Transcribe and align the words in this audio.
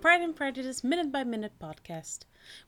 Pride 0.00 0.22
and 0.22 0.34
Prejudice 0.34 0.82
Minute 0.82 1.12
by 1.12 1.22
Minute 1.24 1.52
podcast, 1.60 2.20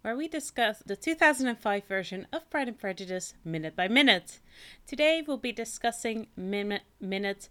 where 0.02 0.14
we 0.14 0.28
discuss 0.28 0.82
the 0.84 0.96
2005 0.96 1.86
version 1.86 2.26
of 2.30 2.50
Pride 2.50 2.68
and 2.68 2.78
Prejudice 2.78 3.32
minute 3.42 3.74
by 3.74 3.88
minute. 3.88 4.40
Today 4.86 5.24
we'll 5.26 5.38
be 5.38 5.50
discussing 5.50 6.26
minute, 6.36 6.82
minute 7.00 7.48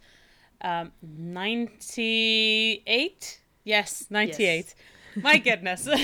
um, 0.62 0.91
98. 1.02 3.41
Yes, 3.63 4.05
98. 4.12 4.39
Yes. 4.39 4.75
My 5.16 5.39
goodness. 5.39 5.89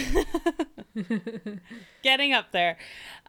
Getting 2.01 2.33
up 2.33 2.51
there. 2.51 2.79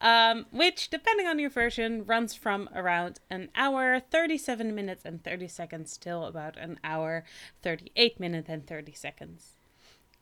Um, 0.01 0.47
which, 0.51 0.89
depending 0.89 1.27
on 1.27 1.39
your 1.39 1.51
version, 1.51 2.07
runs 2.07 2.35
from 2.35 2.71
around 2.75 3.21
an 3.29 3.51
hour, 3.55 4.01
37 4.01 4.75
minutes 4.75 5.05
and 5.05 5.23
30 5.23 5.47
seconds 5.47 5.99
till 5.99 6.25
about 6.25 6.57
an 6.57 6.81
hour, 6.83 7.25
38 7.63 8.19
minutes 8.19 8.49
and 8.49 8.67
30 8.67 8.95
seconds. 8.95 9.58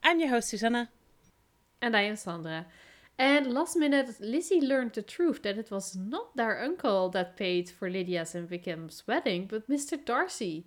I'm 0.07 0.21
your 0.21 0.29
host, 0.29 0.51
Susanna. 0.51 0.89
And 1.83 1.97
I 1.97 2.03
am 2.03 2.15
Sandra. 2.15 2.67
And 3.19 3.53
last 3.53 3.77
minute, 3.77 4.15
Lizzie 4.21 4.61
learned 4.61 4.93
the 4.93 5.03
truth 5.03 5.43
that 5.43 5.59
it 5.59 5.73
was 5.73 5.97
not 5.97 6.37
their 6.37 6.63
uncle 6.63 7.09
that 7.09 7.37
paid 7.37 7.69
for 7.69 7.91
Lydia's 7.91 8.33
and 8.37 8.49
Wickham's 8.49 9.03
wedding, 9.09 9.49
but 9.49 9.69
Mr. 9.69 9.99
Darcy. 10.03 10.65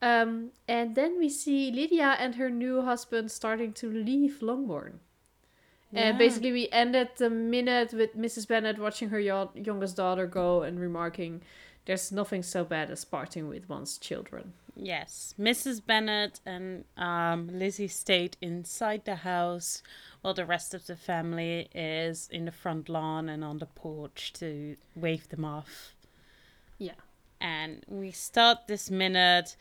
Um, 0.00 0.52
and 0.68 0.94
then 0.94 1.18
we 1.18 1.28
see 1.28 1.72
Lydia 1.72 2.14
and 2.20 2.36
her 2.36 2.48
new 2.48 2.82
husband 2.82 3.32
starting 3.32 3.72
to 3.72 3.90
leave 3.90 4.40
Longbourn. 4.40 5.00
Yeah. 5.92 6.00
And 6.00 6.18
basically, 6.18 6.52
we 6.52 6.68
ended 6.70 7.08
the 7.16 7.30
minute 7.30 7.92
with 7.92 8.16
Mrs. 8.16 8.46
Bennet 8.46 8.78
watching 8.78 9.08
her 9.08 9.20
youngest 9.20 9.96
daughter 9.96 10.26
go 10.26 10.62
and 10.62 10.78
remarking, 10.78 11.42
There's 11.84 12.12
nothing 12.12 12.42
so 12.42 12.64
bad 12.64 12.90
as 12.90 13.04
parting 13.04 13.48
with 13.48 13.68
one's 13.68 13.98
children. 13.98 14.52
Yes, 14.76 15.34
Mrs. 15.38 15.84
Bennet 15.84 16.40
and 16.46 16.84
um, 16.96 17.50
Lizzie 17.52 17.88
stayed 17.88 18.36
inside 18.40 19.04
the 19.04 19.16
house 19.16 19.82
while 20.22 20.34
the 20.34 20.46
rest 20.46 20.74
of 20.74 20.86
the 20.86 20.96
family 20.96 21.68
is 21.74 22.28
in 22.30 22.44
the 22.44 22.52
front 22.52 22.88
lawn 22.88 23.28
and 23.28 23.44
on 23.44 23.58
the 23.58 23.66
porch 23.66 24.32
to 24.34 24.76
wave 24.94 25.28
them 25.28 25.44
off. 25.44 25.94
Yeah. 26.78 26.92
And 27.40 27.84
we 27.88 28.10
start 28.10 28.68
this 28.68 28.90
minute 28.90 29.56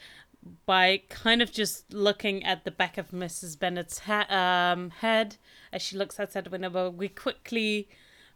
by 0.66 1.02
kind 1.10 1.42
of 1.42 1.52
just 1.52 1.94
looking 1.94 2.46
at 2.46 2.64
the 2.64 2.72
back 2.72 2.98
of 2.98 3.12
Mrs. 3.12 3.60
Bennet's 3.60 4.00
ha- 4.00 4.28
um, 4.30 4.90
head 4.90 5.38
as 5.72 5.82
she 5.82 5.98
looks 5.98 6.20
outside 6.20 6.46
the 6.46 6.50
window. 6.50 6.90
We 6.90 7.10
quickly 7.10 7.90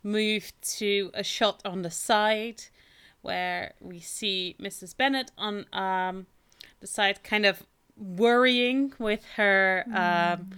move 0.03 0.51
to 0.61 1.11
a 1.13 1.23
shot 1.23 1.61
on 1.63 1.81
the 1.81 1.91
side 1.91 2.63
where 3.21 3.73
we 3.79 3.99
see 3.99 4.55
Mrs. 4.61 4.95
Bennet 4.95 5.31
on 5.37 5.65
um, 5.73 6.27
the 6.81 6.87
side, 6.87 7.23
kind 7.23 7.45
of 7.45 7.63
worrying 7.97 8.93
with 8.99 9.23
her 9.37 9.85
um, 9.87 9.93
mm. 9.93 10.53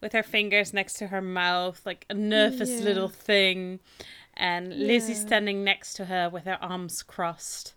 with 0.00 0.12
her 0.12 0.22
fingers 0.22 0.72
next 0.72 0.94
to 0.94 1.08
her 1.08 1.20
mouth, 1.20 1.82
like 1.84 2.06
a 2.08 2.14
nervous 2.14 2.70
yeah. 2.70 2.80
little 2.84 3.08
thing, 3.08 3.80
and 4.34 4.72
yeah. 4.72 4.86
Lizzie 4.86 5.14
standing 5.14 5.62
next 5.62 5.94
to 5.94 6.06
her 6.06 6.28
with 6.30 6.44
her 6.44 6.58
arms 6.60 7.02
crossed. 7.02 7.74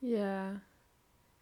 Yeah. 0.00 0.54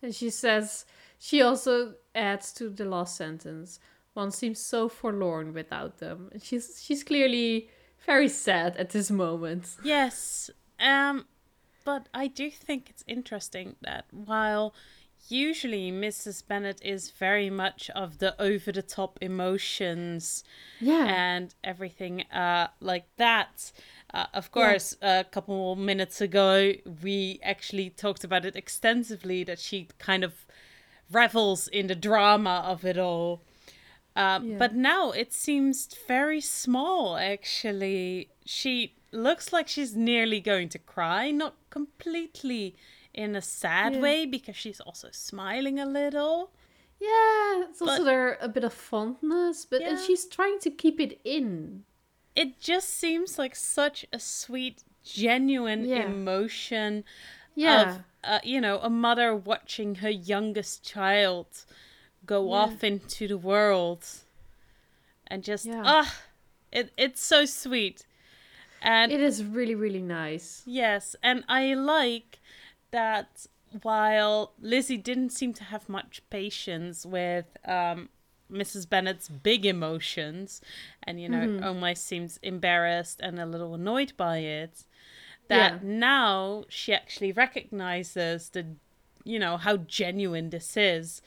And 0.03 0.15
she 0.15 0.31
says, 0.31 0.87
she 1.19 1.43
also 1.43 1.95
adds 2.15 2.53
to 2.55 2.71
the 2.71 2.85
last 2.85 3.17
sentence, 3.17 3.79
one 4.15 4.31
seems 4.31 4.59
so 4.59 4.89
forlorn 4.89 5.53
without 5.53 5.99
them. 5.99 6.31
And 6.33 6.43
she's 6.43 6.83
she's 6.83 7.05
clearly 7.05 7.69
very 8.07 8.29
sad 8.29 8.77
at 8.77 8.91
this 8.91 9.11
moment. 9.11 9.77
Yes. 9.85 10.51
Um 10.79 11.27
but 11.85 12.09
I 12.13 12.27
do 12.27 12.51
think 12.51 12.91
it's 12.91 13.05
interesting 13.07 13.77
that 13.83 14.07
while 14.11 14.75
usually 15.29 15.93
Mrs. 15.93 16.47
Bennet 16.47 16.81
is 16.83 17.11
very 17.11 17.51
much 17.51 17.91
of 17.91 18.19
the 18.19 18.41
over 18.41 18.73
the 18.73 18.83
top 18.83 19.19
emotions 19.21 20.45
yeah. 20.81 21.05
and 21.07 21.55
everything 21.63 22.23
uh 22.33 22.69
like 22.81 23.07
that. 23.17 23.73
Uh, 24.13 24.27
of 24.35 24.51
course, 24.51 24.97
yeah. 25.01 25.21
a 25.21 25.25
couple 25.25 25.77
minutes 25.77 26.21
ago, 26.21 26.73
we 27.03 27.39
actually 27.45 27.91
talked 27.91 28.25
about 28.25 28.45
it 28.45 28.57
extensively 28.57 29.45
that 29.45 29.61
she 29.61 29.87
kind 29.99 30.25
of 30.25 30.47
revels 31.13 31.69
in 31.69 31.87
the 31.87 31.95
drama 31.95 32.65
of 32.67 32.85
it 32.85 32.99
all. 32.99 33.41
Uh, 34.17 34.41
yeah. 34.43 34.57
But 34.59 34.75
now 34.75 35.13
it 35.13 35.33
seems 35.33 35.89
very 36.09 36.41
small, 36.41 37.17
actually. 37.17 38.31
She 38.45 38.95
looks 39.13 39.53
like 39.53 39.69
she's 39.69 39.95
nearly 39.95 40.41
going 40.41 40.69
to 40.71 40.79
cry, 40.79 41.31
not 41.31 41.55
completely 41.71 42.75
in 43.15 43.37
a 43.37 43.43
sad 43.43 43.95
yeah. 43.95 44.01
way, 44.01 44.27
because 44.27 44.57
she's 44.57 44.81
also 44.81 45.09
smiling 45.11 45.79
a 45.79 45.87
little. 45.87 46.51
Yeah, 46.99 47.65
it's 47.69 47.81
also 47.81 47.99
but, 47.99 48.05
there 48.05 48.39
a 48.41 48.49
bit 48.49 48.65
of 48.65 48.75
fondness, 48.75 49.65
but 49.65 49.81
yeah. 49.81 49.91
and 49.91 49.99
she's 49.99 50.27
trying 50.27 50.59
to 50.61 50.71
keep 50.71 51.01
it 51.01 51.19
in 51.25 51.85
it 52.37 52.61
just 52.61 52.89
seems 52.89 53.39
like 53.39 53.55
such 53.55 54.07
a 54.13 54.19
sweet, 54.19 54.85
genuine 55.05 55.85
yeah. 55.85 56.05
emotion. 56.05 57.05
Yeah. 57.55 57.83
Of, 57.83 58.03
uh, 58.23 58.39
you 58.45 58.61
know, 58.61 58.79
a 58.81 58.91
mother 58.91 59.35
watching 59.35 59.97
her 59.97 60.11
youngest 60.11 60.85
child 60.85 61.47
go 62.25 62.49
yeah. 62.49 62.57
off 62.57 62.85
into 62.85 63.27
the 63.27 63.39
world 63.39 64.05
and 65.27 65.43
just 65.43 65.67
ah 65.71 66.15
it 66.71 66.93
it's 66.99 67.23
so 67.23 67.47
sweet 67.47 68.05
and 68.83 69.11
it 69.11 69.21
is 69.21 69.43
really 69.43 69.75
really 69.75 70.03
nice 70.03 70.63
yes 70.67 71.17
and 71.23 71.43
i 71.49 71.73
like 71.73 72.40
that 72.91 73.47
while 73.83 74.53
lizzie 74.61 74.97
didn't 74.97 75.31
seem 75.31 75.53
to 75.53 75.65
have 75.65 75.89
much 75.89 76.23
patience 76.31 77.07
with 77.07 77.47
um 77.67 78.09
Mrs. 78.53 78.89
Bennet's 78.89 79.29
big 79.29 79.65
emotions 79.65 80.61
and, 81.03 81.21
you 81.21 81.29
know, 81.29 81.47
mm-hmm. 81.47 81.65
almost 81.65 82.07
seems 82.07 82.39
embarrassed 82.43 83.21
and 83.23 83.39
a 83.39 83.47
little 83.47 83.75
annoyed 83.75 84.13
by 84.17 84.39
it. 84.39 84.87
That 85.49 85.75
yeah. 85.75 85.79
now 85.83 86.65
she 86.69 86.93
actually 86.93 87.33
recognizes 87.33 88.51
the, 88.51 88.67
you 89.25 89.39
know, 89.39 89.57
how 89.57 89.79
genuine 89.79 90.51
this 90.51 90.77
is. 90.77 91.23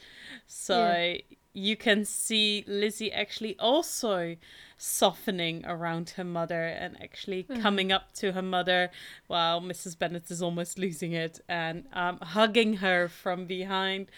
So 0.46 0.92
yeah. 0.92 1.36
You 1.54 1.76
can 1.76 2.04
see 2.04 2.64
Lizzie 2.66 3.12
actually 3.12 3.56
also 3.58 4.36
softening 4.76 5.64
around 5.64 6.10
her 6.10 6.24
mother 6.24 6.64
and 6.64 7.00
actually 7.00 7.44
mm-hmm. 7.44 7.62
coming 7.62 7.92
up 7.92 8.12
to 8.14 8.32
her 8.32 8.42
mother 8.42 8.90
while 9.28 9.60
Mrs. 9.60 9.96
Bennet 9.96 10.30
is 10.30 10.42
almost 10.42 10.78
losing 10.78 11.12
it 11.12 11.40
and 11.48 11.84
um, 11.92 12.18
hugging 12.18 12.74
her 12.74 13.08
from 13.08 13.46
behind. 13.46 14.08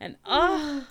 And 0.00 0.16
ah. 0.26 0.82
Oh, 0.82 0.86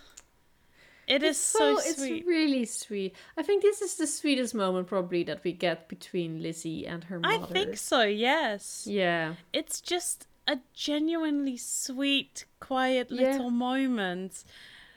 it 1.06 1.24
is 1.24 1.38
so, 1.38 1.76
so 1.78 1.94
sweet. 1.94 2.20
It's 2.20 2.28
really 2.28 2.66
sweet. 2.66 3.16
I 3.36 3.42
think 3.42 3.64
this 3.64 3.82
is 3.82 3.96
the 3.96 4.06
sweetest 4.06 4.54
moment 4.54 4.88
probably 4.88 5.24
that 5.24 5.44
we 5.44 5.54
get 5.54 5.90
between 5.90 6.42
Lizzie 6.42 6.86
and 6.86 7.04
her 7.06 7.20
mother. 7.20 7.46
I 7.46 7.48
think 7.48 7.78
so, 7.78 8.04
yes. 8.04 8.86
Yeah. 8.88 9.34
It's 9.52 9.82
just 9.82 10.28
a 10.48 10.60
genuinely 10.74 11.58
sweet, 11.58 12.46
quiet 12.60 13.10
little 13.12 13.46
yeah. 13.46 13.50
moment. 13.50 14.44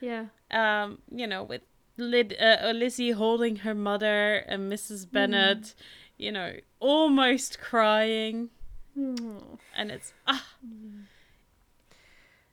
Yeah. 0.02 0.26
Um, 0.50 0.98
you 1.10 1.26
know, 1.26 1.44
with 1.44 1.62
Lid- 1.96 2.36
uh, 2.38 2.68
uh 2.68 2.72
Lizzie 2.72 3.12
holding 3.12 3.56
her 3.56 3.74
mother 3.74 4.44
and 4.48 4.70
Mrs. 4.70 5.10
Bennet, 5.10 5.62
mm. 5.62 5.74
you 6.18 6.32
know, 6.32 6.54
almost 6.80 7.60
crying. 7.60 8.50
Mm. 8.98 9.58
And 9.76 9.90
it's 9.90 10.12
ah. 10.26 10.44
Mm. 10.66 11.04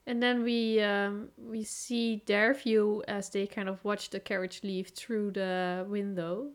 And 0.06 0.24
then 0.24 0.44
we 0.44 0.80
um, 0.82 1.30
we 1.38 1.64
see 1.64 2.22
their 2.26 2.54
view 2.54 3.04
as 3.08 3.30
they 3.30 3.46
kind 3.46 3.68
of 3.68 3.84
watch 3.84 4.10
the 4.10 4.20
carriage 4.20 4.62
leave 4.64 4.90
through 4.90 5.31
the 5.31 5.86
window. 5.90 6.50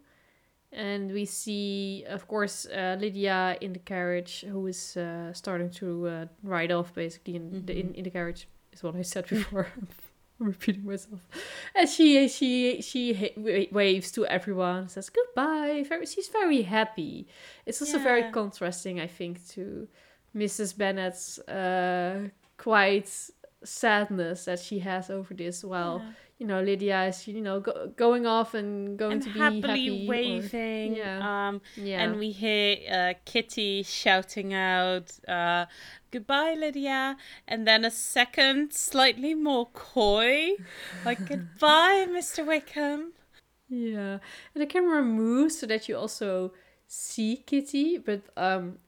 And 0.73 1.13
we 1.13 1.25
see, 1.25 2.05
of 2.09 2.27
course, 2.27 2.67
uh, 2.67 2.97
Lydia 2.99 3.57
in 3.61 3.73
the 3.73 3.79
carriage, 3.79 4.45
who 4.49 4.67
is 4.67 4.97
uh, 4.97 5.33
starting 5.33 5.71
to 5.71 6.07
uh, 6.09 6.27
ride 6.43 6.73
off, 6.73 6.93
basically 6.93 7.37
in, 7.37 7.43
mm-hmm. 7.43 7.67
the, 7.67 7.79
in, 7.79 7.87
mm-hmm. 7.87 7.95
in 7.95 8.05
the 8.05 8.11
carriage, 8.11 8.49
is 8.73 8.83
what 8.83 8.97
I 8.97 9.03
said 9.03 9.29
before. 9.29 9.69
I'm 10.41 10.47
repeating 10.55 10.85
myself. 10.85 11.21
And 11.75 11.89
she 11.89 12.29
she 12.29 12.83
she 12.83 13.33
waves 13.71 14.11
to 14.13 14.27
everyone, 14.27 14.89
says 14.89 15.11
goodbye. 15.11 15.85
Very, 15.89 16.07
she's 16.07 16.29
very 16.29 16.63
happy. 16.63 17.29
It's 17.67 17.81
also 17.81 17.99
yeah. 17.99 18.05
very 18.05 18.33
contrasting, 18.33 19.01
I 19.01 19.07
think, 19.07 19.47
to 19.51 19.89
Mrs. 20.35 20.77
Bennet's 20.77 21.39
uh, 21.41 22.29
quite 22.57 23.11
sadness 23.63 24.45
that 24.45 24.59
she 24.59 24.79
has 24.81 25.11
over 25.11 25.33
this 25.35 25.65
while 25.65 26.03
yeah. 26.05 26.13
You 26.39 26.47
know 26.47 26.61
lydia 26.61 27.05
is 27.05 27.29
you 27.29 27.41
know 27.41 27.61
go- 27.61 27.93
going 27.97 28.27
off 28.27 28.55
and 28.55 28.99
going 28.99 29.13
and 29.13 29.23
to 29.23 29.33
be 29.33 29.39
happily 29.39 29.63
happy 29.63 30.09
waving 30.09 30.95
or, 30.95 30.97
yeah. 30.97 31.49
um 31.49 31.61
yeah. 31.77 32.03
and 32.03 32.19
we 32.19 32.31
hear 32.31 32.77
uh, 32.91 33.15
kitty 33.25 33.83
shouting 33.83 34.53
out 34.53 35.13
uh 35.29 35.67
goodbye 36.15 36.55
lydia. 36.55 37.17
And 37.49 37.67
then 37.67 37.85
a 37.85 37.91
second 37.91 38.73
slightly 38.73 39.35
more 39.35 39.67
coy 39.73 40.51
like 41.05 41.27
goodbye 41.29 42.07
mr 42.09 42.47
wickham. 42.47 43.13
Yeah. 43.69 44.19
And 44.55 44.63
the 44.63 44.67
camera 44.67 45.03
moves 45.03 45.59
so 45.59 45.67
that 45.67 45.89
you 45.89 45.97
also 45.97 46.53
see 46.87 47.43
kitty 47.45 47.99
but 47.99 48.23
um 48.37 48.79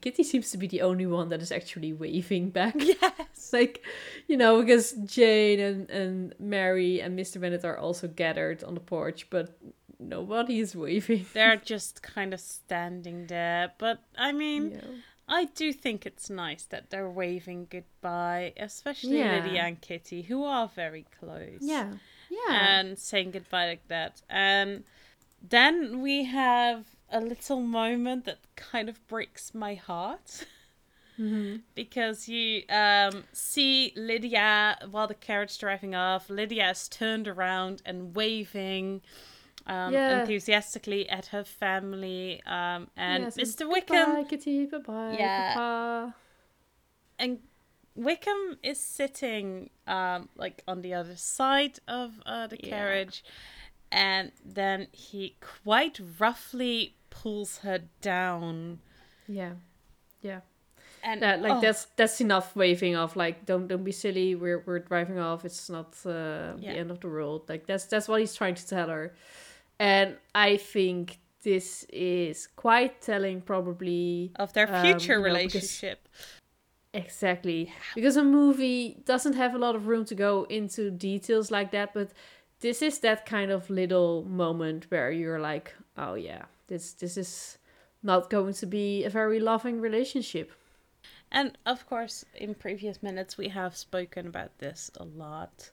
Kitty 0.00 0.22
seems 0.22 0.50
to 0.52 0.58
be 0.58 0.66
the 0.66 0.82
only 0.82 1.06
one 1.06 1.28
that 1.30 1.42
is 1.42 1.50
actually 1.50 1.92
waving 1.92 2.50
back. 2.50 2.74
Yes. 2.86 3.50
like, 3.52 3.82
you 4.28 4.36
know, 4.36 4.60
because 4.60 4.92
Jane 5.04 5.60
and, 5.60 5.90
and 5.90 6.34
Mary 6.38 7.00
and 7.00 7.18
Mr. 7.18 7.40
Bennet 7.40 7.64
are 7.64 7.78
also 7.78 8.08
gathered 8.08 8.64
on 8.64 8.74
the 8.74 8.80
porch, 8.80 9.28
but 9.30 9.58
nobody 9.98 10.60
is 10.60 10.74
waving. 10.74 11.26
They're 11.32 11.56
just 11.56 12.02
kind 12.02 12.32
of 12.32 12.40
standing 12.40 13.26
there. 13.26 13.72
But 13.78 14.02
I 14.16 14.32
mean, 14.32 14.74
know. 14.74 14.94
I 15.28 15.44
do 15.46 15.72
think 15.72 16.06
it's 16.06 16.30
nice 16.30 16.64
that 16.64 16.90
they're 16.90 17.10
waving 17.10 17.66
goodbye, 17.70 18.52
especially 18.56 19.18
Yeah. 19.18 19.44
Lydia 19.44 19.62
and 19.62 19.80
Kitty, 19.80 20.22
who 20.22 20.44
are 20.44 20.68
very 20.68 21.06
close. 21.18 21.58
Yeah. 21.60 21.94
Yeah. 22.30 22.78
And 22.78 22.98
saying 22.98 23.32
goodbye 23.32 23.66
like 23.66 23.88
that. 23.88 24.22
And 24.28 24.84
then 25.42 26.00
we 26.00 26.24
have 26.24 26.95
a 27.10 27.20
little 27.20 27.60
moment 27.60 28.24
that 28.24 28.38
kind 28.56 28.88
of 28.88 29.06
breaks 29.06 29.54
my 29.54 29.74
heart. 29.74 30.46
Mhm. 31.18 31.62
because 31.74 32.28
you 32.28 32.62
um, 32.68 33.24
see 33.32 33.92
Lydia 33.96 34.76
while 34.90 35.06
the 35.06 35.14
carriage 35.14 35.58
driving 35.58 35.94
off. 35.94 36.28
Lydia 36.28 36.70
is 36.70 36.88
turned 36.88 37.26
around 37.26 37.80
and 37.86 38.14
waving 38.14 39.00
um, 39.66 39.94
Yeah. 39.94 40.20
enthusiastically 40.20 41.08
at 41.08 41.26
her 41.26 41.42
family. 41.42 42.42
Um, 42.44 42.88
and 42.96 43.24
Yes, 43.24 43.36
Mr. 43.36 43.68
Wickham 43.68 44.24
Kitty. 44.26 44.66
Bye 44.66 44.78
bye. 44.78 45.16
Yeah. 45.18 45.54
Papa. 45.54 46.14
and 47.18 47.38
Wickham 47.94 48.58
is 48.62 48.78
sitting 48.78 49.70
um, 49.86 50.28
like 50.36 50.62
on 50.68 50.82
the 50.82 50.92
other 50.92 51.16
side 51.16 51.78
of 51.88 52.20
uh, 52.26 52.46
the 52.46 52.58
Yeah. 52.62 52.68
carriage, 52.68 53.24
and 53.96 54.30
then 54.44 54.86
he 54.92 55.36
quite 55.40 55.98
roughly 56.20 56.94
pulls 57.10 57.58
her 57.58 57.80
down. 58.00 58.78
Yeah. 59.26 59.52
Yeah. 60.22 60.40
And 61.02 61.20
like 61.20 61.52
oh, 61.52 61.60
that's 61.60 61.86
that's 61.96 62.20
enough 62.20 62.56
waving 62.56 62.96
off. 62.96 63.14
Like 63.16 63.46
don't 63.46 63.68
don't 63.68 63.84
be 63.84 63.92
silly. 63.92 64.34
We're 64.34 64.62
we're 64.66 64.80
driving 64.80 65.18
off. 65.18 65.44
It's 65.44 65.70
not 65.70 65.94
uh, 66.04 66.10
Yeah. 66.58 66.72
the 66.72 66.78
end 66.78 66.90
of 66.90 67.00
the 67.00 67.08
world. 67.08 67.42
Like 67.48 67.66
that's 67.66 67.84
that's 67.86 68.08
what 68.08 68.20
he's 68.20 68.34
trying 68.34 68.56
to 68.56 68.66
tell 68.66 68.88
her, 68.88 69.14
and 69.78 70.16
I 70.34 70.56
think 70.56 71.18
this 71.42 71.84
is 71.92 72.48
quite 72.56 73.00
telling. 73.02 73.40
Probably 73.40 74.32
of 74.36 74.52
their 74.52 74.68
um, 74.74 74.82
future 74.84 75.18
you 75.18 75.18
know, 75.18 75.24
because- 75.34 75.54
relationship. 75.54 76.08
exactly 76.92 77.72
because 77.94 78.16
a 78.16 78.24
movie 78.24 79.02
doesn't 79.04 79.34
have 79.34 79.54
a 79.54 79.58
lot 79.58 79.74
of 79.76 79.86
room 79.86 80.04
to 80.06 80.14
go 80.14 80.44
into 80.48 80.90
details 80.90 81.50
like 81.50 81.70
that. 81.72 81.92
But 81.94 82.10
this 82.60 82.82
is 82.82 82.98
that 83.00 83.26
kind 83.26 83.50
of 83.50 83.68
little 83.70 84.24
moment 84.24 84.86
where 84.90 85.10
you're 85.10 85.40
like, 85.40 85.74
oh 85.96 86.14
yeah, 86.14 86.44
this 86.68 86.92
this 86.94 87.16
is 87.16 87.58
not 88.02 88.30
going 88.30 88.54
to 88.54 88.66
be 88.66 89.04
a 89.04 89.10
very 89.10 89.40
loving 89.40 89.80
relationship. 89.80 90.52
And 91.30 91.58
of 91.66 91.86
course, 91.86 92.24
in 92.34 92.54
previous 92.54 93.02
minutes, 93.02 93.36
we 93.36 93.48
have 93.48 93.76
spoken 93.76 94.26
about 94.26 94.58
this 94.58 94.90
a 94.96 95.04
lot. 95.04 95.70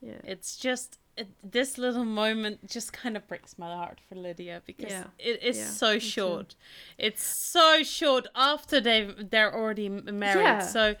Yeah. 0.00 0.18
It's 0.24 0.56
just 0.56 0.98
it, 1.16 1.28
this 1.42 1.78
little 1.78 2.04
moment 2.04 2.68
just 2.68 2.92
kind 2.92 3.16
of 3.16 3.26
breaks 3.28 3.56
my 3.56 3.72
heart 3.72 4.00
for 4.08 4.16
Lydia 4.16 4.62
because 4.66 4.90
Yeah. 4.90 5.04
it 5.18 5.42
is 5.42 5.56
Yeah, 5.58 5.66
so 5.68 5.94
too. 5.94 6.00
short. 6.00 6.54
It's 6.98 7.50
so 7.52 7.82
short 7.84 8.26
after 8.34 8.80
they 8.80 9.08
they're 9.30 9.54
already 9.54 9.88
married. 9.88 10.42
Yeah. 10.42 10.58
So 10.60 10.96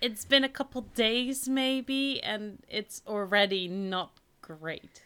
it's 0.00 0.24
been 0.24 0.44
a 0.44 0.48
couple 0.48 0.80
days 0.94 1.46
maybe, 1.48 2.22
and 2.22 2.58
it's 2.68 3.02
already 3.06 3.68
not 3.68 4.18
great. 4.40 5.02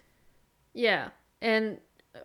Yeah, 0.73 1.11
and 1.41 1.79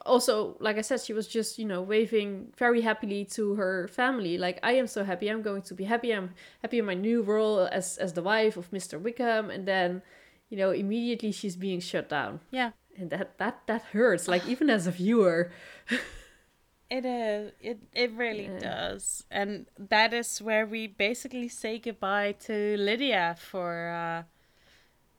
also, 0.05 0.55
like 0.59 0.77
I 0.77 0.81
said, 0.81 1.01
she 1.01 1.13
was 1.13 1.27
just 1.27 1.57
you 1.59 1.65
know 1.65 1.81
waving 1.81 2.53
very 2.57 2.81
happily 2.81 3.25
to 3.25 3.55
her 3.55 3.87
family. 3.87 4.37
Like 4.37 4.59
I 4.63 4.73
am 4.73 4.87
so 4.87 5.03
happy. 5.03 5.29
I'm 5.29 5.41
going 5.41 5.61
to 5.63 5.73
be 5.73 5.85
happy. 5.85 6.11
I'm 6.11 6.33
happy 6.61 6.79
in 6.79 6.85
my 6.85 6.93
new 6.95 7.21
role 7.21 7.67
as 7.71 7.97
as 7.97 8.13
the 8.13 8.21
wife 8.23 8.57
of 8.57 8.71
Mr. 8.71 8.99
Wickham. 8.99 9.49
And 9.49 9.67
then, 9.67 10.01
you 10.49 10.57
know, 10.57 10.71
immediately 10.71 11.31
she's 11.31 11.55
being 11.55 11.79
shut 11.79 12.09
down, 12.09 12.39
Yeah, 12.51 12.71
and 12.97 13.09
that 13.09 13.37
that 13.37 13.61
that 13.67 13.81
hurts. 13.93 14.27
Like 14.27 14.45
even 14.47 14.69
as 14.69 14.87
a 14.87 14.91
viewer. 14.91 15.51
it 16.89 17.05
is. 17.05 17.51
It 17.61 17.79
it 17.93 18.11
really 18.13 18.51
Yeah. 18.53 18.59
does, 18.59 19.25
and 19.31 19.67
that 19.77 20.13
is 20.13 20.41
where 20.41 20.65
we 20.65 20.87
basically 20.87 21.49
say 21.49 21.79
goodbye 21.79 22.33
to 22.47 22.77
Lydia 22.77 23.35
for. 23.39 23.89
uh 23.89 24.23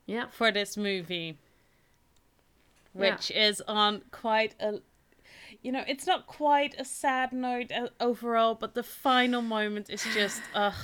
Yeah. 0.06 0.26
for 0.31 0.50
this 0.50 0.76
movie, 0.76 1.38
Yeah. 2.94 3.14
which 3.14 3.31
is 3.31 3.62
on 3.69 4.02
quite 4.10 4.54
a, 4.60 4.81
you 5.62 5.70
know, 5.72 5.84
it's 5.87 6.06
not 6.06 6.26
quite 6.26 6.75
a 6.78 6.84
sad 6.84 7.32
note 7.32 7.70
uh, 7.72 7.88
overall, 8.00 8.54
but 8.54 8.75
the 8.75 8.82
final 8.82 9.42
moment 9.42 9.88
is 9.90 10.02
just, 10.14 10.42
ugh, 10.54 10.75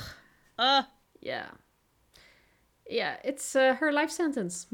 ugh, 0.59 0.85
Yeah. 1.21 1.49
Yeah, 2.89 3.17
it's 3.25 3.57
uh, 3.57 3.75
her 3.75 3.91
life 3.93 4.11
sentence. 4.13 4.67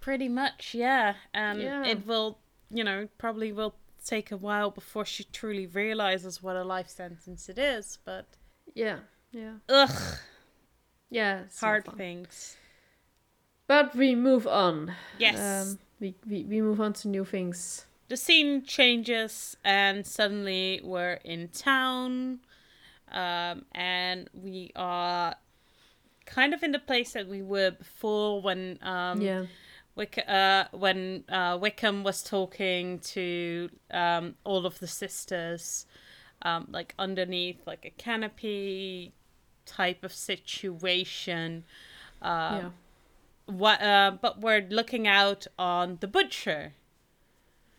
pretty 0.00 0.28
much, 0.28 0.74
yeah, 0.74 1.14
and 1.32 1.60
Yeah. 1.60 1.86
it 1.86 2.06
will, 2.06 2.38
you 2.70 2.84
know, 2.84 3.08
probably 3.18 3.52
will 3.52 3.74
take 4.04 4.30
a 4.32 4.36
while 4.36 4.70
before 4.70 5.04
she 5.06 5.24
truly 5.24 5.66
realizes 5.66 6.42
what 6.42 6.56
a 6.56 6.64
life 6.64 6.88
sentence 6.88 7.48
it 7.48 7.58
is, 7.58 7.98
but 8.04 8.26
yeah. 8.74 8.98
Yeah. 9.30 9.54
ugh, 9.68 10.18
Yeah. 11.08 11.44
hard 11.60 11.86
things. 11.96 12.56
But 13.66 13.94
we 13.94 14.14
move 14.14 14.46
on. 14.46 14.94
Yes. 15.18 15.38
Um, 15.38 15.78
we, 16.02 16.14
we 16.28 16.42
we 16.42 16.60
move 16.60 16.80
on 16.80 16.92
to 16.92 17.08
new 17.08 17.24
things. 17.24 17.86
the 18.08 18.16
scene 18.16 18.62
changes 18.66 19.56
and 19.64 20.06
suddenly 20.06 20.80
we're 20.84 21.18
in 21.24 21.48
town 21.48 22.40
um, 23.10 23.64
and 23.72 24.28
we 24.34 24.70
are 24.76 25.34
kind 26.26 26.52
of 26.52 26.62
in 26.62 26.72
the 26.72 26.78
place 26.78 27.12
that 27.12 27.26
we 27.26 27.40
were 27.40 27.70
before 27.70 28.42
when 28.42 28.78
um, 28.82 29.20
yeah. 29.20 29.46
Wick- 29.94 30.24
uh, 30.28 30.64
when 30.72 31.24
uh, 31.28 31.56
Wickham 31.60 32.02
was 32.02 32.22
talking 32.22 32.98
to 32.98 33.70
um, 33.90 34.34
all 34.44 34.66
of 34.66 34.78
the 34.78 34.86
sisters 34.86 35.86
um, 36.42 36.66
like 36.70 36.94
underneath 36.98 37.60
like 37.66 37.84
a 37.86 37.90
canopy 37.90 39.12
type 39.64 40.02
of 40.02 40.12
situation 40.12 41.64
um, 42.20 42.56
yeah. 42.56 42.68
What 43.58 43.82
uh, 43.82 44.12
but 44.20 44.40
we're 44.40 44.66
looking 44.68 45.06
out 45.06 45.46
on 45.58 45.98
the 46.00 46.08
butcher. 46.08 46.72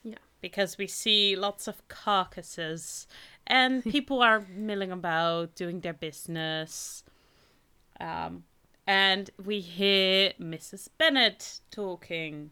Yeah. 0.03 0.15
because 0.41 0.77
we 0.77 0.87
see 0.87 1.35
lots 1.35 1.67
of 1.67 1.87
carcasses 1.87 3.07
and 3.47 3.83
people 3.95 4.21
are 4.21 4.45
milling 4.53 4.91
about 4.91 5.55
doing 5.55 5.79
their 5.79 5.93
business. 5.93 7.03
Um, 7.99 8.44
and 8.85 9.30
we 9.44 9.61
hear 9.61 10.33
mrs 10.39 10.89
bennet 10.97 11.61
talking. 11.71 12.51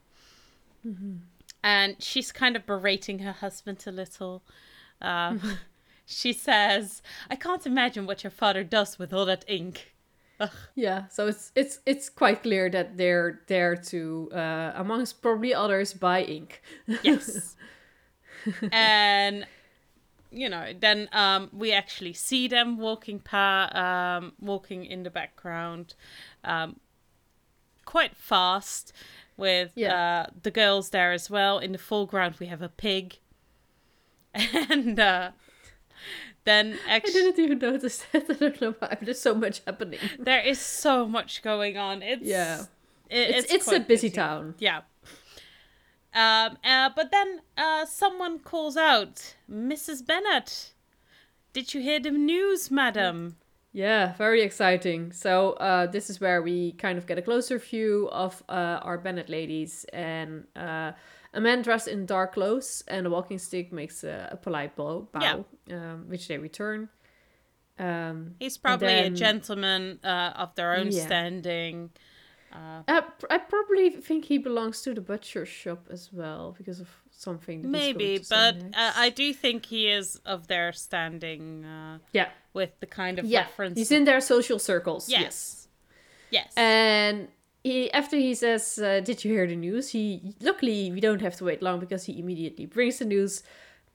And 1.64 2.02
she's 2.02 2.32
kind 2.32 2.56
of 2.56 2.66
berating 2.66 3.20
her 3.20 3.34
husband 3.34 3.84
a 3.86 3.92
little. 3.92 4.42
Um, 5.02 5.42
she 6.06 6.34
says 6.34 7.02
i 7.30 7.36
can't 7.36 7.66
imagine 7.66 8.06
what 8.06 8.24
your 8.24 8.32
father 8.32 8.64
does 8.64 9.00
with 9.00 9.14
all 9.14 9.26
that 9.26 9.46
ink 9.48 9.94
Yeah, 10.76 11.08
so 11.08 11.28
it's 11.28 11.52
it's 11.56 11.80
it's 11.86 12.10
quite 12.10 12.42
clear 12.44 12.70
that 12.70 12.98
they're 12.98 13.42
there 13.48 13.76
to, 13.76 14.30
uh, 14.34 14.72
amongst 14.76 15.22
probably 15.22 15.54
others, 15.54 15.94
buy 15.94 16.24
ink. 16.24 16.62
Yes. 17.04 17.56
and 18.72 19.46
you 20.32 20.50
know, 20.50 20.74
then 20.80 21.10
um 21.12 21.50
we 21.52 21.74
actually 21.74 22.14
see 22.14 22.48
them 22.48 22.78
walking 22.78 23.20
pa 23.20 23.70
um 23.74 24.34
walking 24.40 24.86
in 24.86 25.04
the 25.04 25.10
background 25.10 25.94
um 26.44 26.80
quite 27.86 28.16
fast 28.16 28.94
with 29.38 29.72
Yeah. 29.76 29.96
uh 29.96 30.30
the 30.44 30.52
girls 30.52 30.90
there 30.92 31.12
as 31.12 31.30
well. 31.30 31.60
In 31.60 31.72
the 31.72 31.78
foreground 31.78 32.36
we 32.40 32.48
have 32.48 32.62
a 32.62 32.70
pig. 32.70 33.18
And 34.34 35.00
uh 35.00 35.32
then 36.44 36.78
I 36.90 37.00
didn't 37.00 37.40
even 37.40 37.60
notice 37.60 38.04
that. 38.12 38.30
I 38.30 38.34
don't 38.34 38.62
know 38.62 38.76
why. 38.80 38.98
There's 39.02 39.20
so 39.22 39.34
much 39.36 39.62
happening. 39.66 40.00
there 40.20 40.42
is 40.42 40.60
so 40.60 41.08
much 41.08 41.42
going 41.44 41.78
on. 41.78 42.02
It's 42.02 42.24
Yeah. 42.24 42.62
it- 43.10 43.36
It's 43.36 43.54
it's, 43.54 43.68
a 43.68 43.70
quite 43.72 43.88
busy 43.88 44.10
town. 44.10 44.56
Yeah. 44.60 44.82
Um, 46.14 46.58
uh, 46.66 46.90
but 46.96 47.10
then 47.12 47.42
uh, 47.58 47.86
someone 47.86 48.40
calls 48.40 48.76
out, 48.76 49.36
Mrs. 49.50 50.06
Bennet. 50.06 50.74
Did 51.54 51.74
you 51.74 51.82
hear 51.82 52.00
the 52.00 52.12
news, 52.12 52.70
madam? 52.70 53.38
Yeah, 53.74 54.14
very 54.18 54.42
exciting. 54.42 55.14
So 55.14 55.54
uh, 55.54 55.88
this 55.88 56.10
is 56.10 56.20
where 56.20 56.42
we 56.42 56.74
kind 56.74 56.98
of 56.98 57.08
get 57.08 57.18
a 57.18 57.22
closer 57.22 57.58
view 57.60 58.10
of 58.12 58.44
uh, 58.50 58.80
our 58.84 58.98
Bennet 58.98 59.30
ladies, 59.30 59.86
and 59.94 60.46
uh, 60.58 60.92
a 61.34 61.40
man 61.40 61.62
dressed 61.62 61.88
in 61.88 62.06
dark 62.06 62.34
clothes 62.34 62.84
and 62.90 63.08
a 63.08 63.10
walking 63.10 63.38
stick 63.40 63.72
makes 63.72 64.04
a, 64.04 64.30
a 64.34 64.36
polite 64.36 64.76
bow, 64.76 65.08
bow 65.14 65.46
um, 65.72 66.06
which 66.10 66.28
they 66.28 66.38
return. 66.38 66.90
Um, 67.80 68.36
He's 68.40 68.58
probably 68.58 68.94
a 68.94 69.10
gentleman 69.10 70.00
uh, 70.04 70.34
of 70.36 70.54
their 70.56 70.76
own 70.76 70.92
Yeah. 70.92 71.06
standing. 71.06 71.90
Uh, 72.54 72.84
Uh, 72.88 73.02
pr- 73.02 73.28
I 73.30 73.38
probably 73.38 73.90
think 73.90 74.26
he 74.26 74.38
belongs 74.38 74.82
to 74.84 74.94
the 74.94 75.02
butcher 75.02 75.46
shop 75.46 75.88
as 75.90 76.12
well 76.12 76.54
because 76.58 76.80
of 76.82 76.90
something. 77.12 77.62
that 77.62 77.68
he's 77.68 77.72
Maybe, 77.72 78.06
going 78.06 78.20
to 78.20 78.26
say 78.26 78.36
but 78.36 78.78
uh. 78.78 78.92
I 78.96 79.10
do 79.10 79.34
think 79.34 79.66
he 79.66 79.88
is 79.88 80.18
of 80.26 80.48
their 80.48 80.74
standing 80.74 81.64
uh, 81.66 82.00
yeah, 82.12 82.30
with 82.54 82.72
the 82.82 82.88
kind 82.88 83.20
of 83.20 83.26
yeah, 83.26 83.42
reference. 83.44 83.78
he's 83.78 83.92
in 83.92 84.04
their 84.04 84.22
social 84.22 84.60
circles. 84.60 85.10
yes. 85.10 85.22
yes. 85.22 85.58
Yes. 86.32 86.54
And 86.56 87.28
he, 87.64 87.92
after 87.94 88.16
he 88.18 88.34
says, 88.36 88.78
uh, 88.80 89.02
"Did 89.02 89.24
you 89.24 89.32
hear 89.34 89.46
the 89.48 89.56
news?" 89.58 89.90
He 89.90 90.34
luckily 90.42 90.92
we 90.92 91.00
don't 91.02 91.22
have 91.22 91.36
to 91.38 91.44
wait 91.46 91.62
long 91.62 91.80
because 91.80 92.06
he 92.06 92.18
immediately 92.20 92.66
brings 92.66 93.00
the 93.00 93.06
news. 93.06 93.44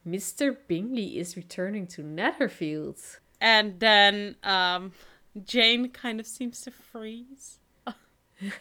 Mr. 0.07 0.57
Bingley 0.69 1.19
is 1.19 1.37
returning 1.37 1.87
to 1.89 2.03
Netherfield. 2.03 2.99
and 3.41 3.81
then 3.81 4.37
um, 4.43 4.93
Jane 5.45 5.91
kind 5.91 6.21
of 6.21 6.27
seems 6.27 6.61
to 6.63 6.71
freeze. 6.71 7.59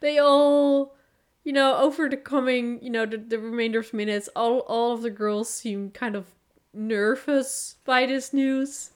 they 0.00 0.18
all, 0.18 0.94
you 1.44 1.52
know, 1.52 1.76
over 1.76 2.08
the 2.08 2.16
coming, 2.16 2.82
you 2.82 2.90
know, 2.90 3.06
the, 3.06 3.18
the 3.18 3.38
remainder 3.38 3.80
of 3.80 3.92
minutes, 3.92 4.28
all 4.34 4.60
all 4.60 4.92
of 4.92 5.02
the 5.02 5.10
girls 5.10 5.50
seem 5.50 5.90
kind 5.90 6.16
of 6.16 6.26
nervous 6.72 7.76
by 7.84 8.06
this 8.06 8.32
news. 8.32 8.90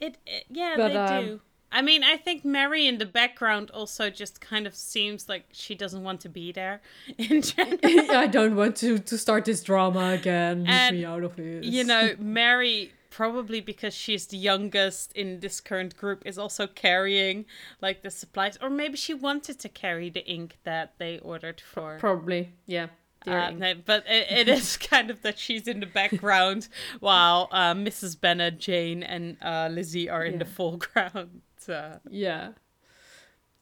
It, 0.00 0.16
it 0.26 0.44
yeah, 0.48 0.74
But, 0.76 0.88
they 0.88 0.96
um, 0.96 1.24
do. 1.24 1.40
I 1.72 1.82
mean, 1.82 2.02
I 2.02 2.16
think 2.16 2.44
Mary 2.44 2.86
in 2.86 2.98
the 2.98 3.06
background 3.06 3.70
also 3.70 4.10
just 4.10 4.40
kind 4.40 4.66
of 4.66 4.74
seems 4.74 5.28
like 5.28 5.44
she 5.52 5.74
doesn't 5.74 6.02
want 6.02 6.20
to 6.22 6.28
be 6.28 6.52
there. 6.52 6.80
I 7.18 8.28
don't 8.30 8.56
want 8.56 8.76
to 8.76 8.98
to 8.98 9.18
start 9.18 9.44
this 9.44 9.62
drama 9.62 10.10
again. 10.10 10.60
Leave 10.64 10.68
And, 10.68 10.96
me 10.98 11.04
out 11.04 11.22
of 11.22 11.38
it. 11.38 11.64
you 11.64 11.84
know, 11.84 12.14
Mary 12.18 12.92
probably 13.10 13.60
because 13.60 13.92
she's 13.92 14.26
the 14.28 14.36
youngest 14.36 15.12
in 15.16 15.40
this 15.40 15.60
current 15.60 15.96
group 15.96 16.22
is 16.24 16.38
also 16.38 16.66
carrying 16.68 17.44
like 17.82 18.02
the 18.02 18.10
supplies 18.10 18.56
or 18.62 18.70
maybe 18.70 18.96
she 18.96 19.12
wanted 19.12 19.58
to 19.58 19.68
carry 19.68 20.08
the 20.08 20.24
ink 20.26 20.56
that 20.62 20.94
they 20.98 21.18
ordered 21.18 21.60
for 21.60 21.98
probably, 21.98 22.52
yeah. 22.66 22.86
Uh, 23.26 23.52
but 23.84 24.04
it, 24.08 24.26
it 24.30 24.48
is 24.48 24.76
kind 24.90 25.10
of 25.10 25.20
that 25.22 25.38
she's 25.38 25.68
in 25.68 25.80
the 25.80 25.86
background 25.86 26.68
while 27.00 27.48
uh, 27.52 27.74
Mrs. 27.74 28.18
Bennet, 28.20 28.58
Jane, 28.58 29.02
and 29.02 29.36
uh, 29.42 29.68
Lizzie 29.70 30.08
are 30.08 30.24
in 30.24 30.38
the 30.38 30.44
foreground. 30.46 31.42
Uh, 31.68 31.98
Yeah. 32.08 32.52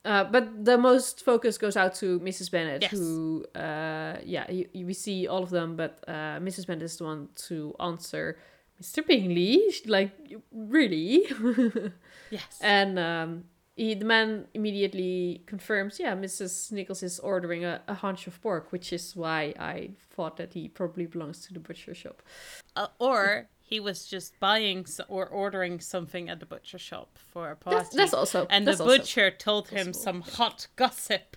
Uh, 0.05 0.23
but 0.25 0.65
the 0.65 0.79
most 0.79 1.25
focus 1.25 1.59
goes 1.59 1.77
out 1.77 1.95
to 1.97 2.21
Mrs. 2.21 2.51
Bennet, 2.51 2.81
Yes. 2.83 2.93
who, 2.93 3.45
uh, 3.57 4.17
yeah, 4.25 4.49
you, 4.51 4.67
you- 4.73 4.87
we 4.87 4.95
see 4.95 5.27
all 5.27 5.43
of 5.43 5.51
them, 5.51 5.75
but 5.77 6.03
uh, 6.07 6.39
Mrs. 6.39 6.67
Bennet 6.69 6.85
is 6.85 6.97
the 6.97 7.05
one 7.05 7.29
to 7.49 7.75
answer 7.81 8.39
Mr. 8.81 9.05
Bingley. 9.05 9.61
She's 9.73 9.87
Like, 9.87 10.13
really? 10.53 11.27
yes. 12.31 12.59
and 12.63 12.99
um, 12.99 13.45
he, 13.79 13.95
the 13.95 14.05
man 14.05 14.47
immediately 14.55 15.43
confirms, 15.47 15.99
yeah, 16.01 16.15
Mrs. 16.17 16.73
Nichols 16.73 17.03
is 17.03 17.19
ordering 17.21 17.65
a, 17.65 17.81
a 17.87 17.95
hunch 17.95 18.27
of 18.27 18.41
pork, 18.43 18.73
which 18.73 18.93
is 18.93 19.15
why 19.15 19.55
I 19.59 19.91
thought 20.11 20.37
that 20.37 20.53
he 20.55 20.69
probably 20.69 21.07
belongs 21.07 21.47
to 21.47 21.55
the 21.55 21.61
butcher 21.61 21.95
shop. 21.95 22.21
Uh, 22.75 22.89
or 22.99 23.49
he 23.61 23.79
was 23.81 24.07
just 24.07 24.39
buying 24.41 24.85
so- 24.87 25.05
or 25.09 25.27
ordering 25.27 25.79
something 25.81 26.29
at 26.29 26.41
the 26.41 26.47
butcher 26.47 26.79
shop 26.79 27.19
for 27.33 27.51
a 27.53 27.57
party. 27.57 27.77
That's, 27.79 27.95
that's 27.95 28.15
also. 28.15 28.47
and 28.51 28.67
that's 28.67 28.79
the 28.79 28.85
butcher 28.85 29.31
told 29.31 29.69
him 29.69 29.89
possible, 29.89 30.01
some 30.01 30.21
hot 30.23 30.67
gossip. 30.77 31.37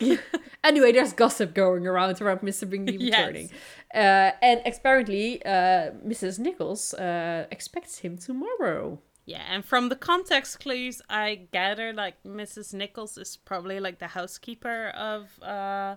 anyway, 0.64 0.92
there's 0.92 1.12
gossip 1.12 1.54
going 1.54 1.86
around 1.86 2.20
around 2.20 2.40
Mr. 2.40 2.68
Bingley 2.68 2.96
Yes. 2.98 3.18
returning. 3.18 3.50
Uh, 3.94 4.32
and 4.42 4.60
apparently, 4.66 5.44
uh, 5.44 5.92
Mrs. 6.06 6.38
Nichols 6.38 6.94
uh, 6.94 7.46
expects 7.50 7.98
him 7.98 8.18
tomorrow. 8.18 8.98
Yeah, 9.26 9.42
and 9.48 9.64
from 9.64 9.88
the 9.88 9.96
context 9.96 10.60
clues, 10.60 11.02
I 11.08 11.48
gather 11.52 11.92
like 11.92 12.22
Mrs. 12.24 12.74
Nichols 12.74 13.16
is 13.16 13.36
probably 13.36 13.78
like 13.78 13.98
the 13.98 14.08
housekeeper 14.08 14.88
of 14.88 15.40
uh 15.42 15.96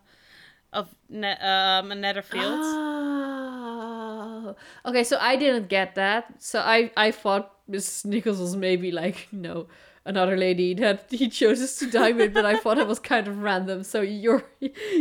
of 0.71 0.93
ne- 1.09 1.39
um 1.39 1.89
Netherfield. 1.89 2.59
Oh. 2.63 4.55
Okay, 4.85 5.03
so 5.03 5.17
I 5.19 5.35
didn't 5.35 5.69
get 5.69 5.95
that. 5.95 6.41
So 6.43 6.59
I, 6.59 6.91
I 6.97 7.11
thought 7.11 7.55
Mrs. 7.69 8.05
Nichols 8.05 8.39
was 8.39 8.55
maybe 8.55 8.91
like, 8.91 9.27
you 9.31 9.39
know, 9.39 9.67
another 10.05 10.35
lady 10.37 10.73
that 10.75 11.05
he 11.09 11.29
chooses 11.29 11.75
to 11.77 11.89
die 11.89 12.11
with, 12.11 12.33
but 12.33 12.45
I 12.45 12.57
thought 12.57 12.77
it 12.77 12.87
was 12.87 12.99
kind 12.99 13.27
of 13.27 13.39
random. 13.39 13.83
So 13.83 14.01
your 14.01 14.43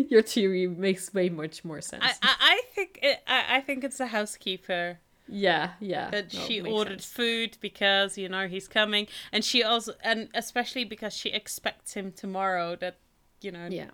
your 0.08 0.22
theory 0.22 0.66
makes 0.66 1.12
way 1.12 1.28
much 1.28 1.64
more 1.64 1.80
sense. 1.80 2.04
I, 2.04 2.12
I 2.22 2.36
I 2.40 2.60
think 2.74 2.98
it, 3.02 3.18
I 3.26 3.56
I 3.56 3.60
think 3.60 3.84
it's 3.84 4.00
a 4.00 4.06
housekeeper 4.06 4.98
yeah, 5.32 5.70
yeah. 5.80 6.10
that 6.10 6.30
she 6.32 6.60
ordered 6.60 7.00
sense. 7.00 7.12
food 7.12 7.58
because 7.60 8.18
you 8.18 8.28
know 8.28 8.46
he's 8.48 8.68
coming, 8.68 9.06
and 9.32 9.44
she 9.44 9.62
also 9.62 9.92
and 10.04 10.28
especially 10.34 10.84
because 10.84 11.14
she 11.16 11.30
expects 11.30 11.94
him 11.94 12.12
tomorrow. 12.12 12.76
That 12.76 12.96
you 13.40 13.50
know, 13.52 13.68
Yeah. 13.70 13.90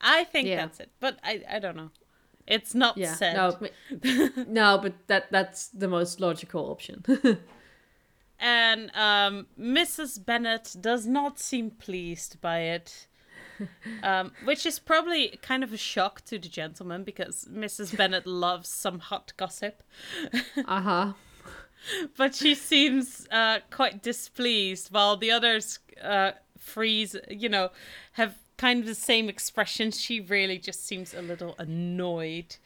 I 0.00 0.24
think 0.24 0.48
Yeah. 0.48 0.56
that's 0.56 0.80
it, 0.80 0.90
but 1.00 1.18
I 1.22 1.42
I 1.48 1.58
don't 1.58 1.76
know. 1.76 1.90
It's 2.46 2.74
not 2.74 2.96
Yeah. 2.96 3.14
said. 3.14 3.34
No, 3.36 3.56
ma- 3.60 4.28
no, 4.48 4.78
but 4.78 4.92
that 5.06 5.30
that's 5.30 5.68
the 5.68 5.88
most 5.88 6.20
logical 6.20 6.70
option. 6.70 7.04
and 8.38 8.90
um, 8.94 9.46
Mrs. 9.58 10.24
Bennet 10.24 10.76
does 10.80 11.06
not 11.06 11.38
seem 11.38 11.70
pleased 11.70 12.40
by 12.40 12.60
it. 12.60 13.06
Um, 14.02 14.32
which 14.44 14.66
is 14.66 14.78
probably 14.78 15.38
kind 15.42 15.64
of 15.64 15.72
a 15.72 15.76
shock 15.76 16.24
to 16.26 16.38
the 16.38 16.48
gentleman 16.48 17.02
because 17.02 17.48
Mrs. 17.50 17.96
Bennet 17.96 18.26
loves 18.26 18.68
some 18.68 18.98
hot 19.00 19.32
gossip, 19.36 19.82
uh-huh. 20.64 21.14
but 22.16 22.34
she 22.34 22.54
seems 22.54 23.26
uh, 23.30 23.60
quite 23.70 24.02
displeased 24.02 24.88
while 24.92 25.16
the 25.16 25.30
others 25.30 25.80
uh, 26.02 26.32
freeze, 26.58 27.16
you 27.28 27.48
know, 27.48 27.70
have 28.12 28.36
kind 28.56 28.80
of 28.80 28.86
the 28.86 28.94
same 28.94 29.28
expression. 29.28 29.90
She 29.90 30.20
really 30.20 30.58
just 30.58 30.86
seems 30.86 31.14
a 31.14 31.22
little 31.22 31.54
annoyed. 31.58 32.56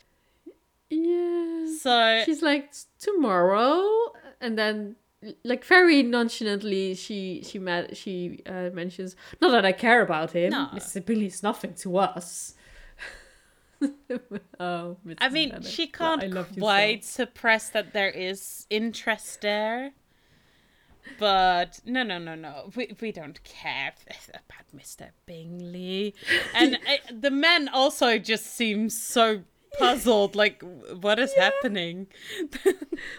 Yeah. 0.88 1.66
So 1.80 2.22
She's 2.24 2.42
like 2.42 2.72
tomorrow, 2.98 4.12
and 4.40 4.58
then 4.58 4.96
like 5.44 5.64
very 5.64 6.02
nonchalantly 6.02 6.94
she 6.94 7.42
she 7.44 7.58
met 7.58 7.96
she 7.96 8.42
uh, 8.46 8.70
mentions 8.72 9.16
not 9.40 9.50
that 9.50 9.64
I 9.66 9.72
care 9.72 10.02
about 10.02 10.32
him. 10.32 10.50
No. 10.50 10.68
Mr. 10.74 11.04
Bingley's 11.04 11.42
nothing 11.42 11.74
to 11.74 11.98
us. 11.98 12.54
oh. 14.60 14.96
I 15.18 15.28
mean, 15.28 15.50
Bennet. 15.50 15.66
she 15.66 15.86
can't 15.86 16.30
love 16.30 16.50
you 16.54 16.62
so. 16.62 16.98
suppress 17.00 17.70
that 17.70 17.92
there 17.92 18.10
is 18.10 18.66
interest 18.70 19.42
there. 19.42 19.92
But 21.18 21.80
no, 21.84 22.02
no, 22.02 22.18
no, 22.18 22.34
no. 22.34 22.70
We, 22.74 22.94
we 23.00 23.12
don't 23.12 23.42
care 23.42 23.92
about 24.28 24.66
Mr. 24.76 25.10
Bingley. 25.26 26.14
And 26.54 26.76
uh, 26.88 26.96
the 27.12 27.30
men 27.30 27.68
also 27.68 28.18
just 28.18 28.46
seem 28.46 28.88
so 28.90 29.42
puzzled. 29.78 30.34
Like, 30.36 30.62
what 31.00 31.18
is 31.18 31.32
happening? 31.34 32.06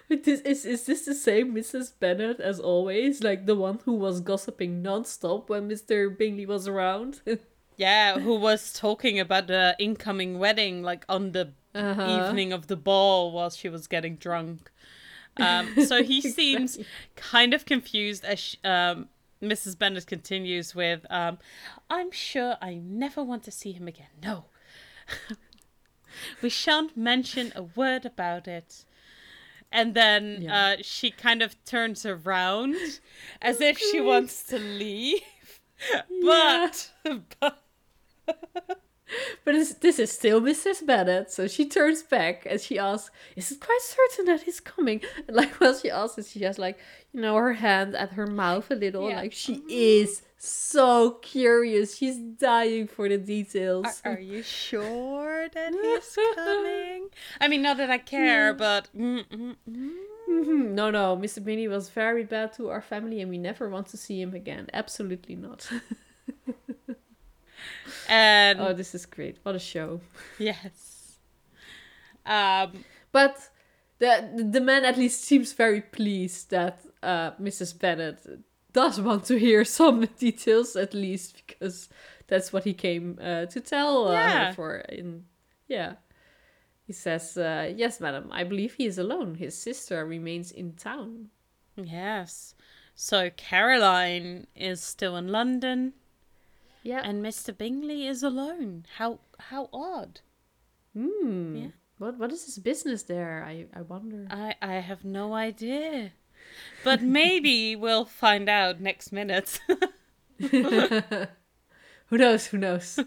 But 0.10 0.24
this 0.26 0.42
is 0.42 0.66
is 0.66 0.86
this 0.86 1.06
the 1.06 1.16
same 1.16 1.56
Mrs. 1.56 1.94
Bennet 2.00 2.40
as 2.40 2.60
always? 2.60 3.24
Like 3.24 3.46
the 3.46 3.56
one 3.56 3.80
who 3.86 3.94
was 3.94 4.22
gossiping 4.22 4.84
nonstop 4.84 5.50
when 5.50 5.68
Mr. 5.70 6.16
Bingley 6.16 6.46
was 6.46 6.68
around? 6.68 7.22
yeah, 7.78 8.20
who 8.20 8.36
was 8.36 8.74
talking 8.74 9.20
about 9.20 9.48
the 9.48 9.76
incoming 9.80 10.38
wedding, 10.40 10.84
like 10.84 11.04
on 11.10 11.32
the 11.32 11.54
Uh-huh. 11.74 12.28
evening 12.28 12.52
of 12.54 12.68
the 12.68 12.76
ball 12.76 13.32
while 13.32 13.50
she 13.50 13.70
was 13.70 13.88
getting 13.88 14.18
drunk. 14.18 14.70
Um, 15.40 15.66
so 15.88 16.04
he 16.04 16.20
seems 16.40 16.78
kind 17.16 17.54
of 17.54 17.64
confused 17.66 18.26
as 18.26 18.40
sh- 18.40 18.56
um, 18.66 19.08
Mrs. 19.42 19.78
Bennet 19.80 20.06
continues 20.06 20.76
with, 20.76 21.06
um, 21.10 21.40
I'm 21.90 22.12
sure 22.12 22.58
I 22.62 22.74
never 22.76 23.24
want 23.24 23.44
to 23.44 23.52
see 23.52 23.72
him 23.72 23.88
again. 23.88 24.12
No. 24.22 24.46
We 26.42 26.50
shan't 26.50 26.96
mention 26.98 27.52
a 27.56 27.64
word 27.64 28.06
about 28.06 28.48
it. 28.48 28.86
And 29.72 29.94
then 29.94 30.42
Yeah. 30.42 30.56
uh, 30.56 30.78
she 30.82 31.12
kind 31.12 31.42
of 31.42 31.56
turns 31.66 32.06
around 32.06 32.76
as 33.42 33.62
if 33.62 33.78
she 33.78 34.02
wants 34.02 34.44
to 34.48 34.60
leave. 34.60 35.22
But, 36.24 36.92
but 37.40 37.64
But 39.44 39.54
this, 39.56 39.74
this 39.74 40.00
is 40.00 40.10
still 40.10 40.40
Mrs. 40.40 40.86
Bennet, 40.86 41.32
so 41.32 41.46
she 41.48 41.68
turns 41.68 42.02
back 42.02 42.46
and 42.50 42.62
she 42.62 42.80
asks, 42.80 43.12
"Is 43.36 43.52
it 43.52 43.60
quite 43.60 43.82
certain 43.82 44.26
that 44.26 44.44
he's 44.44 44.62
coming?" 44.62 45.02
And 45.28 45.36
like 45.36 45.52
while 45.60 45.78
she 45.78 45.90
asks 45.92 46.30
she 46.32 46.44
has 46.44 46.58
like 46.58 46.78
you 47.12 47.20
know 47.20 47.36
her 47.36 47.54
hand 47.54 47.94
at 47.94 48.12
her 48.14 48.26
mouth 48.28 48.72
a 48.72 48.76
little, 48.76 49.10
Yeah. 49.10 49.18
like 49.18 49.34
she 49.34 49.64
is 49.68 50.22
so 50.44 51.12
curious. 51.22 51.96
She's 51.98 52.18
dying 52.18 52.88
for 52.88 53.08
the 53.08 53.18
details. 53.18 54.02
Are, 54.04 54.14
are 54.14 54.20
you 54.20 54.42
sure 54.44 55.48
that 55.50 55.74
he's 55.74 56.18
coming? 56.36 57.10
I 57.40 57.48
mean, 57.48 57.62
not 57.62 57.78
that 57.78 57.90
I 57.92 58.00
care, 58.00 58.54
but 58.54 58.90
mm, 58.98 59.24
mm, 59.28 59.56
mm. 59.70 59.92
Mhm. 60.30 60.70
No, 60.72 60.90
no, 60.90 61.18
Mr. 61.18 61.44
Bingley 61.44 61.68
was 61.68 61.90
very 61.90 62.24
bad 62.24 62.54
to 62.54 62.70
our 62.70 62.82
family, 62.82 63.22
and 63.22 63.30
we 63.30 63.38
never 63.38 63.70
want 63.70 63.88
to 63.88 63.98
see 63.98 64.22
him 64.22 64.34
again. 64.34 64.68
Absolutely 64.74 65.36
not. 65.36 65.70
and 68.10 68.60
oh, 68.60 68.74
this 68.74 68.96
is 68.96 69.06
great! 69.06 69.38
What 69.44 69.56
a 69.56 69.60
show. 69.60 70.02
yes, 70.40 71.18
um, 72.26 72.84
But 73.12 73.50
the 74.00 74.48
the 74.52 74.62
man 74.62 74.86
at 74.86 74.98
least 74.98 75.24
seems 75.24 75.54
very 75.54 75.82
pleased 75.82 76.50
that 76.52 76.80
uh, 77.04 77.32
Mrs. 77.32 77.78
Bennet 77.78 78.20
does 78.74 79.00
want 79.02 79.26
to 79.26 79.38
hear 79.40 79.64
some 79.80 80.06
details 80.20 80.76
at 80.76 80.94
least 80.94 81.44
because 81.48 81.90
that's 82.28 82.54
what 82.54 82.64
he 82.64 82.74
came 82.74 83.18
uh, 83.22 83.46
to 83.48 83.60
tell 83.62 84.08
uh, 84.10 84.14
Yeah. 84.14 84.54
for. 84.54 84.78
In 84.78 85.26
yeah. 85.68 85.94
He 86.88 86.94
says, 86.94 87.38
uh, 87.38 87.72
Yes, 87.76 88.00
madam, 88.02 88.30
I 88.32 88.44
believe 88.44 88.74
he 88.74 88.86
is 88.86 88.98
alone. 88.98 89.36
His 89.36 89.58
sister 89.58 90.06
remains 90.06 90.52
in 90.52 90.74
town. 90.74 91.30
Yes. 91.78 92.54
So 92.96 93.30
Caroline 93.38 94.48
is 94.56 94.82
still 94.84 95.16
in 95.16 95.28
London. 95.30 95.94
Yeah. 96.84 97.02
And 97.04 97.24
Mr. 97.24 97.58
Bingley 97.58 98.08
is 98.08 98.24
alone. 98.24 98.86
How 98.98 99.20
how 99.40 99.70
odd. 99.72 100.20
Hmm. 100.94 101.56
Yeah. 101.56 101.68
What 101.98 102.18
what 102.18 102.32
is 102.32 102.46
his 102.46 102.58
business 102.60 103.04
there? 103.04 103.44
I, 103.48 103.68
I 103.74 103.82
wonder. 103.82 104.28
I 104.30 104.56
I 104.62 104.74
have 104.82 105.06
no 105.06 105.34
idea. 105.34 106.12
But 106.84 107.02
maybe 107.02 107.76
we'll 107.76 108.06
find 108.06 108.50
out 108.50 108.82
next 108.82 109.12
minute. 109.12 109.60
who 110.40 112.18
knows? 112.18 112.48
Who 112.48 112.58
knows? 112.58 113.00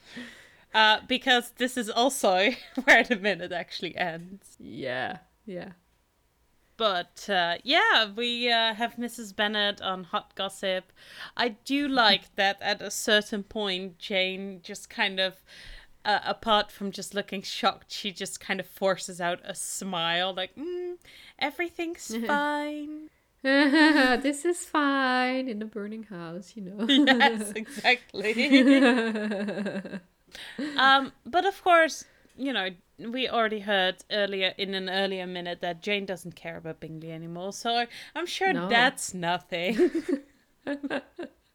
uh, 0.74 1.00
because 1.06 1.52
this 1.58 1.76
is 1.76 1.88
also 1.88 2.50
where 2.84 3.04
the 3.04 3.16
minute 3.16 3.52
actually 3.52 3.96
ends. 3.96 4.56
yeah. 4.58 5.18
Yeah. 5.46 5.72
But 6.76 7.28
uh, 7.30 7.56
yeah, 7.64 8.10
we 8.14 8.50
uh, 8.50 8.74
have 8.74 8.96
Mrs. 8.96 9.34
Bennet 9.34 9.80
on 9.80 10.04
Hot 10.04 10.34
Gossip. 10.34 10.92
I 11.36 11.50
do 11.64 11.88
like 11.88 12.34
that 12.36 12.60
at 12.60 12.82
a 12.82 12.90
certain 12.90 13.44
point, 13.44 13.98
Jane 13.98 14.60
just 14.62 14.90
kind 14.90 15.18
of, 15.18 15.42
uh, 16.06 16.20
apart 16.24 16.70
from 16.72 16.90
just 16.92 17.14
looking 17.14 17.42
shocked, 17.42 17.92
she 17.92 18.12
just 18.12 18.40
kind 18.40 18.60
of 18.60 18.66
forces 18.66 19.20
out 19.20 19.40
a 19.44 19.54
smile, 19.54 20.32
like, 20.34 20.54
mm, 20.56 20.94
everything's 21.38 22.14
fine. 22.26 23.10
this 23.42 24.44
is 24.44 24.64
fine 24.64 25.48
in 25.48 25.60
a 25.62 25.66
burning 25.66 26.04
house, 26.04 26.54
you 26.56 26.62
know. 26.62 26.86
yes, 26.88 27.52
exactly. 27.56 28.32
um, 30.76 31.12
but 31.24 31.44
of 31.46 31.62
course, 31.62 32.04
you 32.36 32.52
know, 32.52 32.68
we 32.98 33.28
already 33.28 33.60
heard 33.60 33.96
earlier 34.10 34.52
in 34.58 34.74
an 34.74 34.88
earlier 34.88 35.26
minute 35.26 35.60
that 35.60 35.82
Jane 35.82 36.06
doesn't 36.06 36.34
care 36.34 36.56
about 36.56 36.80
Bingley 36.80 37.12
anymore, 37.12 37.52
so 37.52 37.86
I'm 38.14 38.26
sure 38.26 38.52
No. 38.52 38.68
that's 38.68 39.14
nothing. 39.14 39.90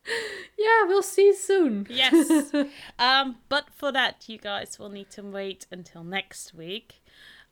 yeah, 0.57 0.83
we'll 0.87 1.03
see 1.03 1.33
soon. 1.33 1.87
yes. 1.89 2.53
Um, 2.99 3.37
but 3.49 3.69
for 3.73 3.91
that, 3.91 4.27
you 4.27 4.37
guys 4.37 4.77
will 4.79 4.89
need 4.89 5.09
to 5.11 5.21
wait 5.23 5.65
until 5.71 6.03
next 6.03 6.53
week. 6.53 7.03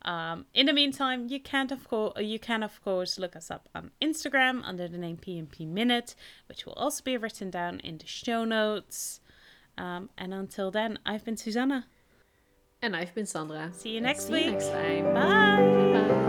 Um, 0.03 0.46
in 0.53 0.65
the 0.68 0.74
meantime, 0.74 1.27
you 1.27 1.39
can 1.41 1.72
of 1.74 1.88
course 1.88 2.13
you 2.22 2.39
can 2.39 2.63
of 2.63 2.82
course 2.84 3.20
look 3.20 3.36
us 3.36 3.51
up 3.51 3.68
on 3.75 3.91
Instagram 4.01 4.62
under 4.63 4.88
the 4.88 4.98
name 4.98 5.18
PNP 5.18 5.68
Minute, 5.68 6.15
which 6.48 6.65
will 6.65 6.74
also 6.74 7.03
be 7.03 7.18
written 7.18 7.50
down 7.50 7.79
in 7.82 7.98
the 7.98 8.08
show 8.08 8.46
notes. 8.46 9.20
Um, 9.77 10.10
and 10.18 10.34
until 10.34 10.72
then, 10.72 11.00
I've 11.06 11.25
been 11.25 11.38
Susanna. 11.38 11.88
And 12.82 12.96
I've 12.96 13.13
been 13.13 13.25
Sandra. 13.25 13.72
See 13.74 13.89
you 13.89 14.01
next 14.01 14.27
See 14.27 14.34
you 14.34 14.39
week. 14.46 14.51
next 14.51 14.70
time. 14.70 15.13
Bye. 15.13 16.08
Bye. 16.08 16.28